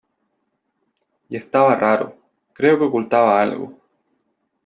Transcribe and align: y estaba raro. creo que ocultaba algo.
y 1.29 1.35
estaba 1.35 1.75
raro. 1.75 2.17
creo 2.53 2.75
que 2.79 2.85
ocultaba 2.85 3.39
algo. 3.39 3.79